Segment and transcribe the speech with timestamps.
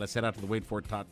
[0.00, 1.04] Let's head out to the Wade Ford uh,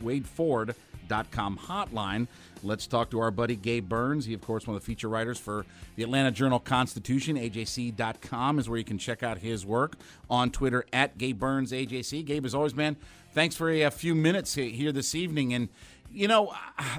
[0.00, 2.28] WadeFord.com hotline.
[2.62, 4.24] Let's talk to our buddy Gabe Burns.
[4.24, 5.66] He, of course, one of the feature writers for
[5.96, 7.36] the Atlanta Journal Constitution.
[7.36, 9.96] AJC.com is where you can check out his work
[10.30, 12.24] on Twitter at Gabe Burns AJC.
[12.24, 12.96] Gabe, as always, man,
[13.32, 15.52] thanks for a, a few minutes here this evening.
[15.52, 15.68] And,
[16.08, 16.98] you know, I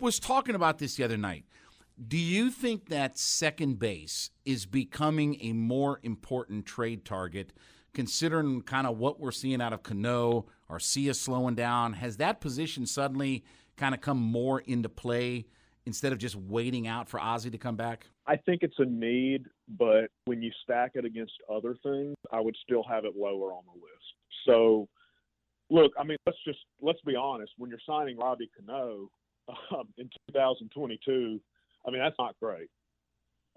[0.00, 1.44] was talking about this the other night.
[2.08, 7.52] Do you think that second base is becoming a more important trade target,
[7.96, 11.94] considering kind of what we're seeing out of Cano, Arcia slowing down?
[11.94, 13.42] Has that position suddenly
[13.78, 15.46] kind of come more into play
[15.86, 18.06] instead of just waiting out for Ozzie to come back?
[18.26, 22.54] I think it's a need, but when you stack it against other things, I would
[22.62, 24.04] still have it lower on the list.
[24.46, 24.88] So
[25.70, 27.52] look, I mean, let's just let's be honest.
[27.56, 29.08] When you're signing Robbie Cano
[29.48, 31.40] um, in 2022,
[31.86, 32.68] I mean that's not great.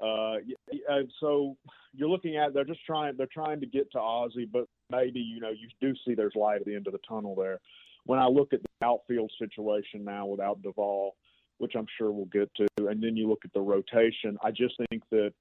[0.01, 0.35] Uh,
[1.19, 1.55] so
[1.93, 5.39] you're looking at they're just trying they're trying to get to Ozzie, but maybe you
[5.39, 7.59] know you do see there's light at the end of the tunnel there.
[8.05, 11.15] When I look at the outfield situation now without Duvall,
[11.57, 14.75] which I'm sure we'll get to, and then you look at the rotation, I just
[14.89, 15.33] think that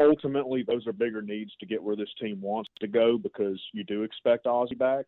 [0.00, 3.84] ultimately those are bigger needs to get where this team wants to go because you
[3.84, 5.06] do expect Ozzie back.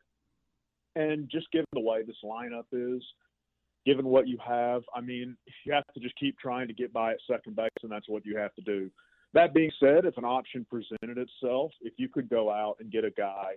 [0.94, 3.02] And just given the way this lineup is,
[3.86, 7.12] given what you have, I mean, you have to just keep trying to get by
[7.12, 8.90] at second base, and that's what you have to do.
[9.32, 13.04] That being said, if an option presented itself, if you could go out and get
[13.04, 13.52] a guy,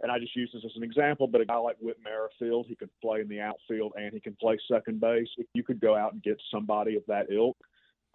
[0.00, 2.74] and I just use this as an example, but a guy like Whit Merrifield, he
[2.74, 5.28] could play in the outfield and he can play second base.
[5.38, 7.56] If you could go out and get somebody of that ilk,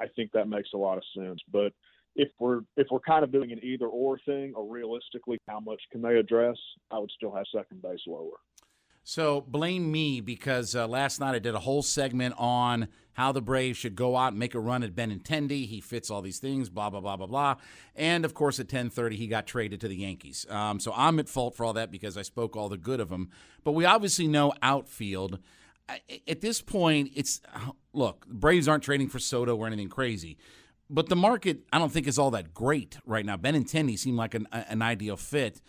[0.02, 1.39] I think that makes a lot of sense.
[1.52, 1.72] But
[2.16, 5.82] if we're if we're kind of doing an either or thing, or realistically, how much
[5.92, 6.58] can they address?
[6.92, 8.38] I would still have second base lower.
[9.10, 13.40] So blame me because uh, last night I did a whole segment on how the
[13.40, 15.66] Braves should go out and make a run at Benintendi.
[15.66, 17.56] He fits all these things, blah blah blah blah blah.
[17.96, 20.46] And of course, at 10:30 he got traded to the Yankees.
[20.50, 23.10] Um, so I'm at fault for all that because I spoke all the good of
[23.10, 23.30] him.
[23.64, 25.40] But we obviously know outfield.
[26.28, 27.40] At this point, it's
[27.94, 30.38] look, the Braves aren't trading for Soto or anything crazy.
[30.90, 33.38] But the market, I don't think, is all that great right now.
[33.38, 35.62] Benintendi seemed like an, an ideal fit.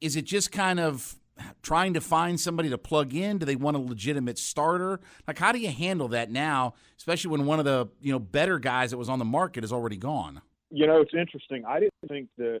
[0.00, 1.19] Is it just kind of
[1.62, 3.38] trying to find somebody to plug in?
[3.38, 5.00] Do they want a legitimate starter?
[5.26, 8.58] Like, how do you handle that now, especially when one of the you know better
[8.58, 10.40] guys that was on the market is already gone?
[10.70, 11.64] You know, it's interesting.
[11.66, 12.60] I didn't think that,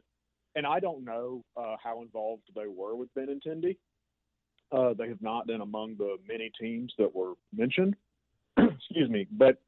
[0.56, 3.76] and I don't know uh, how involved they were with Benintendi.
[4.72, 7.96] Uh, they have not been among the many teams that were mentioned.
[8.56, 9.58] Excuse me, but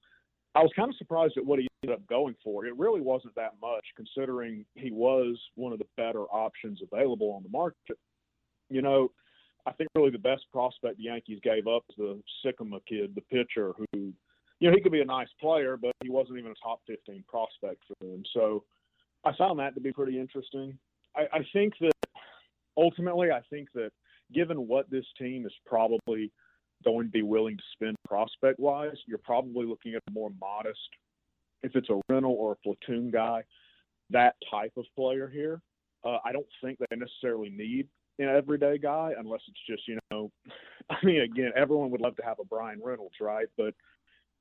[0.55, 2.67] I was kind of surprised at what he ended up going for.
[2.67, 7.43] It really wasn't that much, considering he was one of the better options available on
[7.43, 7.99] the market
[8.73, 9.11] you know,
[9.67, 13.21] I think really the best prospect the Yankees gave up is the Sikkema kid, the
[13.23, 16.55] pitcher, who, you know, he could be a nice player, but he wasn't even a
[16.63, 18.23] top 15 prospect for them.
[18.33, 18.65] So
[19.25, 20.77] I found that to be pretty interesting.
[21.17, 21.93] I, I think that
[22.77, 23.91] ultimately, I think that
[24.35, 26.33] given what this team is probably
[26.85, 30.81] going to be willing to spend prospect wise, you're probably looking at a more modest,
[31.63, 33.45] if it's a rental or a platoon guy,
[34.11, 35.61] that type of player here.
[36.05, 37.87] Uh, I don't think they necessarily need
[38.19, 40.31] an everyday guy unless it's just you know
[40.91, 43.75] I mean again everyone would love to have a Bryan Reynolds right but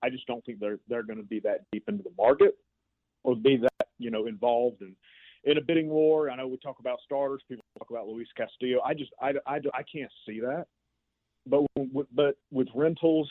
[0.03, 2.57] I just don't think they're they're going to be that deep into the market
[3.23, 4.95] or be that you know involved in
[5.43, 6.29] in a bidding war.
[6.29, 8.79] I know we talk about starters, people talk about Luis Castillo.
[8.85, 10.65] I just I, I, I can't see that.
[11.47, 11.65] But
[12.13, 13.29] but with rentals,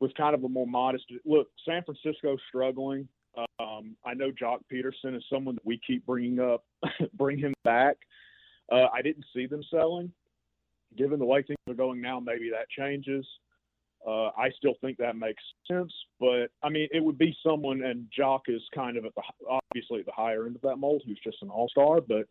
[0.00, 3.08] with kind of a more modest look, San Francisco struggling.
[3.58, 6.64] Um, I know Joc Pederson is someone that we keep bringing up,
[7.14, 7.96] bring him back.
[8.70, 10.12] Uh, I didn't see them selling.
[10.96, 13.26] Given the way things are going now, maybe that changes.
[14.06, 18.06] Uh, I still think that makes sense, but I mean, it would be someone, and
[18.18, 21.20] Joc is kind of at the obviously at the higher end of that mold, who's
[21.22, 22.26] just an all star, but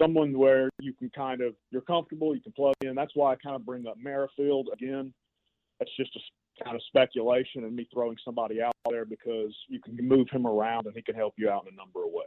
[0.00, 2.96] someone where you can kind of you're comfortable, you can plug in.
[2.96, 5.14] That's why I kind of bring up Merrifield again.
[5.78, 9.96] That's just a kind of speculation and me throwing somebody out there because you can
[9.96, 12.26] move him around and he can help you out in a number of ways.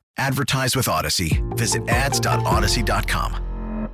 [0.17, 1.41] Advertise with Audacy.
[1.57, 3.89] Visit ads.audacy.com.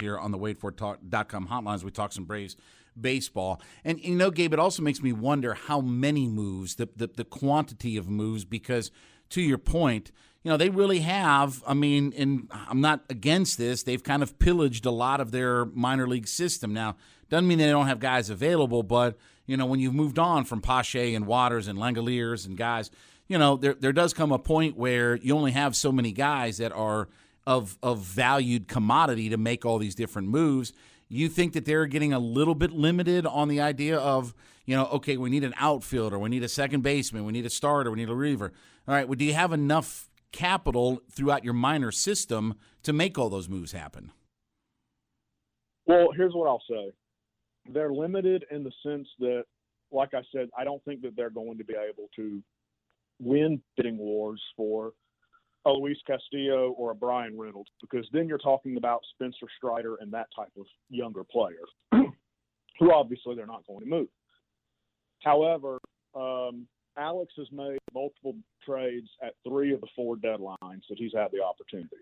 [0.00, 2.56] Here on the WadeFord.com hotlines, we talk some Braves
[3.00, 3.60] baseball.
[3.84, 7.24] And you know, Gabe, it also makes me wonder how many moves, the, the, the
[7.24, 8.90] quantity of moves, because
[9.30, 11.62] to your point, you know, they really have.
[11.66, 13.82] I mean, and I'm not against this.
[13.82, 16.72] They've kind of pillaged a lot of their minor league system.
[16.72, 16.96] Now,
[17.28, 19.16] doesn't mean they don't have guys available, but
[19.46, 22.90] you know, when you've moved on from Pache and Waters and Langeliers and guys,
[23.28, 26.58] you know, there there does come a point where you only have so many guys
[26.58, 27.08] that are
[27.46, 30.72] of of valued commodity to make all these different moves.
[31.08, 34.34] You think that they're getting a little bit limited on the idea of,
[34.66, 37.50] you know, okay, we need an outfielder, we need a second baseman, we need a
[37.50, 38.52] starter, we need a reliever.
[38.86, 43.30] All right, well, do you have enough capital throughout your minor system to make all
[43.30, 44.12] those moves happen?
[45.86, 46.92] Well, here's what I'll say.
[47.72, 49.44] They're limited in the sense that,
[49.90, 52.42] like I said, I don't think that they're going to be able to
[53.20, 54.92] win bidding wars for
[55.66, 60.12] a Luis Castillo or a Bryan Reynolds because then you're talking about Spencer Strider and
[60.12, 64.08] that type of younger player who obviously they're not going to move.
[65.22, 65.78] However,
[66.14, 66.66] um,
[66.96, 68.34] Alex has made multiple
[68.64, 71.96] trades at three of the four deadlines that he's had the opportunity.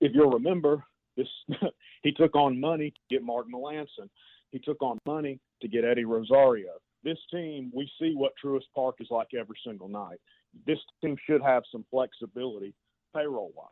[0.00, 0.84] If you'll remember,
[1.16, 1.28] this
[2.02, 4.08] he took on money to get Martin Melancon.
[4.50, 6.72] He took on money to get Eddie Rosario.
[7.02, 10.18] This team, we see what Truist Park is like every single night.
[10.66, 12.74] This team should have some flexibility
[13.14, 13.68] payroll wise.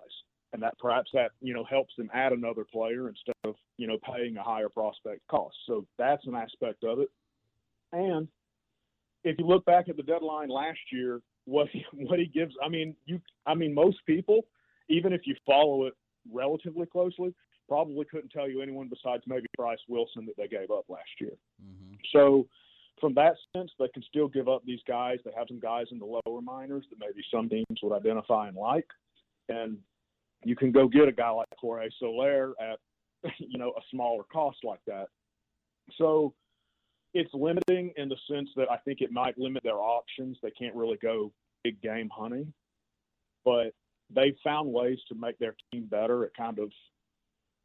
[0.53, 3.99] And that perhaps that, you know, helps them add another player instead of, you know,
[4.03, 5.55] paying a higher prospect cost.
[5.67, 7.09] So that's an aspect of it.
[7.93, 8.29] And
[9.25, 12.69] if you look back at the deadline last year, what he, what he gives, I
[12.69, 14.47] mean, you, I mean, most people,
[14.89, 15.95] even if you follow it
[16.33, 17.35] relatively closely,
[17.69, 21.37] probably couldn't tell you anyone besides maybe Bryce Wilson that they gave up last year.
[21.63, 21.95] Mm-hmm.
[22.13, 22.47] So,
[23.01, 25.19] from that sense, they can still give up these guys.
[25.25, 28.57] They have some guys in the lower minors that maybe some teams would identify and
[28.57, 28.87] like,
[29.49, 29.79] and
[30.45, 32.79] you can go get a guy like Jorge Soler at
[33.39, 35.07] you know a smaller cost like that.
[35.97, 36.35] So
[37.15, 40.37] it's limiting in the sense that I think it might limit their options.
[40.43, 41.33] They can't really go
[41.65, 42.53] big game hunting,
[43.45, 43.73] but
[44.15, 46.71] they've found ways to make their team better at kind of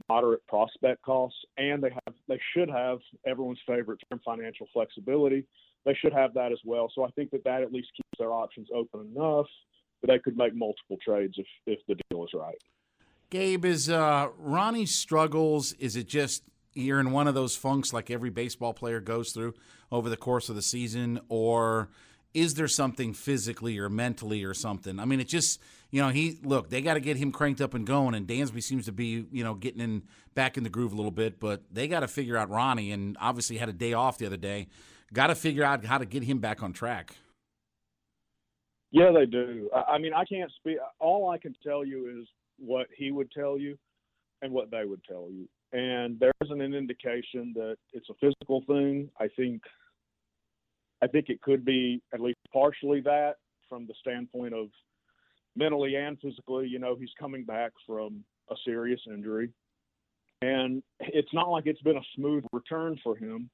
[0.10, 5.46] moderate prospect costs, and they have they should have everyone's favorite term financial flexibility.
[5.86, 6.90] They should have that as well.
[6.94, 9.48] So I think that that at least keeps their options open enough
[10.02, 12.58] that they could make multiple trades if if the deal is right.
[13.30, 15.74] Gabe, is uh, Ronnie's struggles?
[15.74, 19.54] Is it just you're in one of those funks like every baseball player goes through
[19.92, 21.90] over the course of the season, or
[22.33, 25.00] is there something physically or mentally or something?
[25.00, 25.59] I mean, it just
[25.91, 28.62] you know he look they got to get him cranked up and going, and Dansby
[28.62, 30.03] seems to be you know getting in
[30.33, 33.18] back in the groove a little bit, but they got to figure out Ronnie, and
[33.19, 34.68] obviously had a day off the other day.
[35.13, 37.15] Got to figure out how to get him back on track.
[38.91, 39.69] Yeah, they do.
[39.88, 40.77] I mean, I can't speak.
[41.00, 42.27] All I can tell you is
[42.57, 43.77] what he would tell you
[44.41, 48.63] and what they would tell you and there isn't an indication that it's a physical
[48.68, 49.09] thing.
[49.19, 49.62] I think
[51.04, 53.36] I think it could be at least partially that
[53.68, 54.68] from the standpoint of
[55.56, 56.68] mentally and physically.
[56.68, 59.50] You know, he's coming back from a serious injury,
[60.42, 63.50] and it's not like it's been a smooth return for him.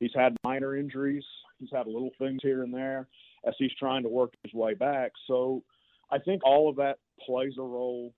[0.00, 1.24] He's had minor injuries.
[1.58, 3.08] He's had little things here and there
[3.46, 5.12] as he's trying to work his way back.
[5.26, 5.62] So
[6.10, 8.12] I think all of that plays a role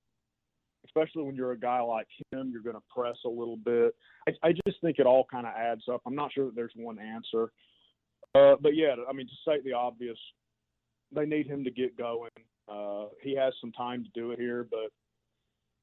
[0.89, 3.95] especially when you're a guy like him, you're going to press a little bit.
[4.29, 6.03] I, I just think it all kind of adds up.
[6.07, 7.53] I'm not sure that there's one answer.
[8.39, 10.19] Uh, but yeah, I mean, to state the obvious,
[11.13, 12.31] they need him to get going.
[12.69, 14.91] Uh, he has some time to do it here, but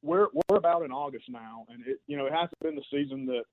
[0.03, 3.25] we're we're about in August now, and it you know it hasn't been the season
[3.25, 3.43] that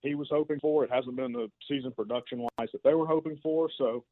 [0.00, 0.84] he was hoping for.
[0.84, 3.70] It hasn't been the season production wise that they were hoping for.
[3.78, 4.04] So,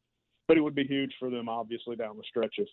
[0.47, 2.69] but it would be huge for them, obviously, down the stretch if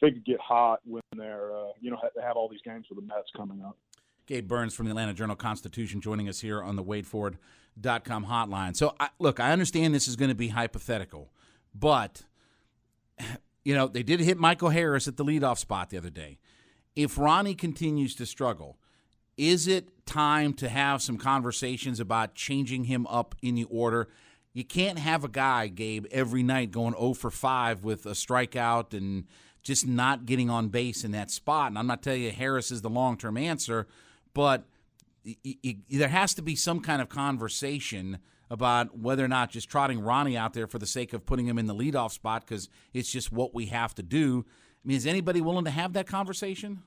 [0.00, 3.00] they could get hot when they're uh, you know they have all these games with
[3.00, 3.76] the Mets coming up.
[4.26, 8.76] Gabe Burns from the Atlanta Journal Constitution joining us here on the WadeFord.com hotline.
[8.76, 11.30] So, I, look, I understand this is going to be hypothetical,
[11.74, 12.22] but
[13.64, 16.38] you know they did hit Michael Harris at the leadoff spot the other day.
[16.96, 18.78] If Ronnie continues to struggle,
[19.36, 24.08] is it time to have some conversations about changing him up in the order?
[24.52, 28.94] You can't have a guy, Gabe, every night going 0 for 5 with a strikeout
[28.94, 29.24] and
[29.64, 31.68] just not getting on base in that spot.
[31.68, 33.88] And I'm not telling you Harris is the long term answer,
[34.34, 34.64] but
[35.90, 38.18] there has to be some kind of conversation
[38.50, 41.58] about whether or not just trotting Ronnie out there for the sake of putting him
[41.58, 44.44] in the leadoff spot because it's just what we have to do.
[44.84, 46.82] I mean, is anybody willing to have that conversation?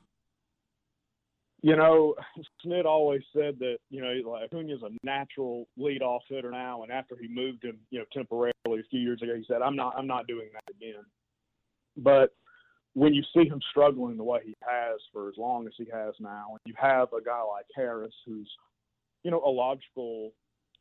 [1.63, 2.13] You know,
[2.61, 7.17] Smith always said that you know like Acuna's a natural leadoff hitter now, and after
[7.19, 10.05] he moved him, you know, temporarily a few years ago, he said, "I'm not, I'm
[10.05, 11.03] not doing that again."
[11.97, 12.29] But
[12.97, 16.15] when you see him struggling the way he has for as long as he has
[16.19, 18.51] now, and you have a guy like Harris, who's
[19.23, 20.31] you know a logical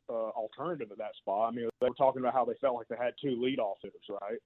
[0.09, 1.53] uh, alternative at that spot.
[1.53, 4.01] I mean, they were talking about how they felt like they had two leadoff hitters,
[4.09, 4.39] right?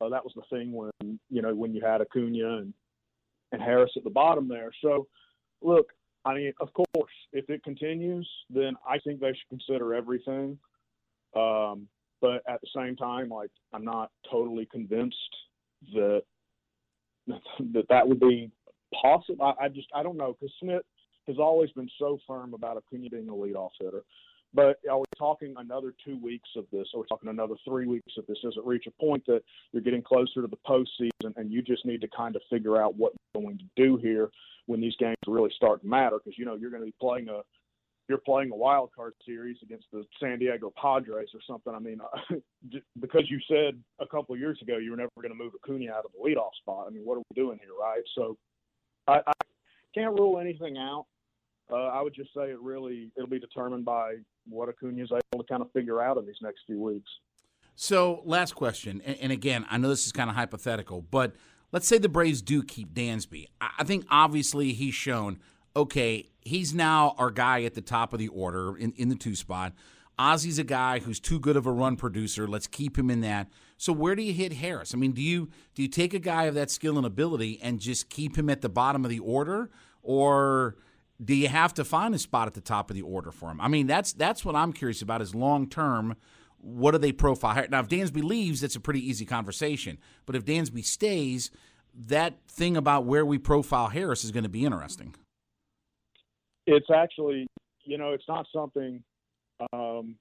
[0.00, 2.72] Uh, that was the thing when you know when you had Acuna and
[3.50, 4.70] and Harris at the bottom there.
[4.80, 5.08] So,
[5.62, 5.88] look,
[6.24, 10.60] I mean, of course, if it continues, then I think they should consider everything.
[11.34, 11.88] Um,
[12.20, 15.16] but at the same time, like I'm not totally convinced
[15.92, 16.22] that
[17.76, 18.50] that that would be
[19.02, 19.44] possible.
[19.44, 20.82] I, I just I don't know because Smith
[21.26, 24.02] has always been so firm about Acuna being a leadoff hitter.
[24.54, 27.86] But are we talking another two weeks of this, or are we talking another three
[27.86, 28.38] weeks of this?
[28.42, 29.42] Does it reach a point that
[29.72, 32.96] you're getting closer to the postseason and you just need to kind of figure out
[32.96, 34.30] what you're going to do here
[34.66, 36.18] when these games really start to matter?
[36.24, 37.42] Because you know you're going to be playing a
[38.08, 41.74] you're playing a wild card series against the San Diego Padres or something.
[41.74, 42.00] I mean,
[43.00, 46.04] because you said a couple years ago you were never going to move Acuna out
[46.04, 46.86] of the leadoff spot.
[46.86, 48.02] I mean, what are we doing here, right?
[48.14, 48.36] So
[49.08, 49.32] I, I
[49.94, 51.06] can't rule anything out.
[51.70, 54.16] Uh, I would just say it really it'll be determined by
[54.48, 57.10] what Acuna is able to kind of figure out in these next few weeks.
[57.74, 61.34] So, last question, and, and again, I know this is kind of hypothetical, but
[61.72, 63.48] let's say the Braves do keep Dansby.
[63.60, 65.40] I think obviously he's shown
[65.76, 69.36] okay, he's now our guy at the top of the order in, in the two
[69.36, 69.72] spot.
[70.18, 72.48] Ozzie's a guy who's too good of a run producer.
[72.48, 73.48] Let's keep him in that.
[73.76, 74.94] So where do you hit Harris?
[74.94, 77.78] I mean, do you do you take a guy of that skill and ability and
[77.78, 79.70] just keep him at the bottom of the order,
[80.02, 80.76] or
[81.22, 83.60] do you have to find a spot at the top of the order for him?
[83.60, 86.16] I mean, that's that's what I'm curious about is long term.
[86.58, 87.66] What do they profile?
[87.68, 89.98] Now, if Dansby leaves, that's a pretty easy conversation.
[90.24, 91.50] But if Dansby stays,
[91.94, 95.14] that thing about where we profile Harris is going to be interesting.
[96.66, 97.46] It's actually,
[97.84, 99.02] you know, it's not something
[99.72, 100.16] um,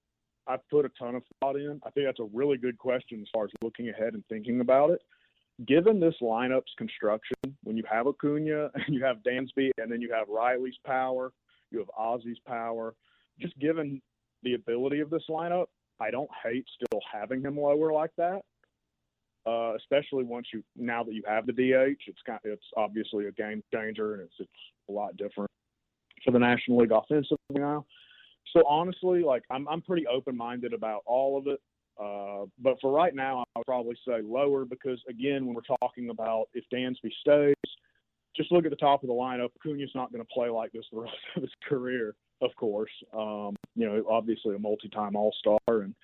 [0.48, 1.82] I've put a ton of thought in.
[1.86, 4.92] I think that's a really good question as far as looking ahead and thinking about
[4.92, 5.02] it
[5.68, 10.12] given this lineup's construction, when you have Acuna and you have Dansby and then you
[10.14, 11.32] have Riley's power,
[11.72, 12.94] you have Ozzie's power,
[13.40, 14.02] just given
[14.44, 15.66] the ability of this lineup,
[16.00, 18.42] I don't hate still having him lower like that.
[19.48, 23.32] Uh, especially once you now that you have the DH, it's kind it's obviously a
[23.32, 24.50] game changer and it's it's
[24.90, 25.52] a lot different
[26.26, 27.86] for the National League offensively now.
[28.52, 31.62] So honestly, like I'm I'm pretty open minded about all of it.
[31.98, 36.10] Uh, but for right now, I would probably say lower because, again, when we're talking
[36.10, 37.56] about if Dansby stays,
[38.36, 39.50] just look at the top of the lineup.
[39.56, 42.92] Acuna's not going to play like this the rest of his career, of course.
[43.14, 45.96] Um, you know, obviously a multi-time All-Star, and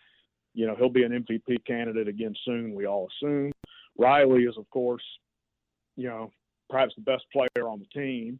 [0.54, 2.74] you know he'll be an MVP candidate again soon.
[2.74, 3.52] We all assume.
[3.98, 5.04] Riley is, of course,
[5.98, 6.32] you know,
[6.70, 8.40] perhaps the best player on the team.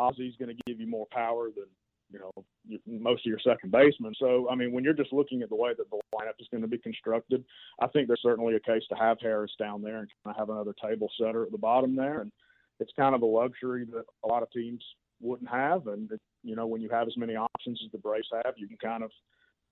[0.00, 1.66] Ozzie's going to give you more power than
[2.12, 2.44] you know
[2.86, 4.14] most of your second basemen.
[4.18, 6.62] So I mean, when you're just looking at the way that the lineup is going
[6.62, 7.44] to be constructed,
[7.80, 10.50] I think there's certainly a case to have Harris down there and kind of have
[10.50, 12.32] another table setter at the bottom there, and
[12.78, 14.82] it's kind of a luxury that a lot of teams
[15.20, 15.86] wouldn't have.
[15.86, 18.66] And it, you know, when you have as many options as the Braves have, you
[18.66, 19.10] can kind of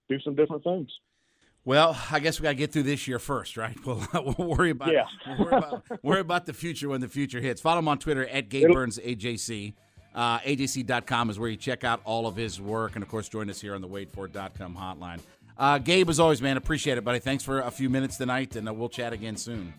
[0.09, 0.89] do some different things.
[1.65, 3.77] Well, I guess we got to get through this year first, right?
[3.85, 5.05] We'll, we'll worry about yeah.
[5.39, 7.61] we'll worry about worry about the future when the future hits.
[7.61, 9.75] Follow him on Twitter at Gabe Burns AJC.
[10.15, 12.95] Uh, AJC.com is where you check out all of his work.
[12.95, 15.21] And, of course, join us here on the WadeFord.com hotline.
[15.57, 17.19] Uh, Gabe, as always, man, appreciate it, buddy.
[17.19, 19.75] Thanks for a few minutes tonight, and uh, we'll chat again soon.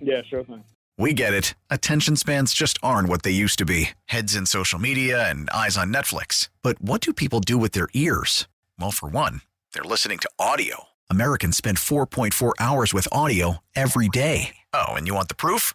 [0.00, 0.64] Yeah, sure thing.
[0.98, 1.54] We get it.
[1.70, 5.76] Attention spans just aren't what they used to be heads in social media and eyes
[5.76, 6.48] on Netflix.
[6.62, 8.46] But what do people do with their ears?
[8.78, 10.84] Well, for one, they're listening to audio.
[11.10, 14.56] Americans spend 4.4 hours with audio every day.
[14.72, 15.74] Oh, and you want the proof?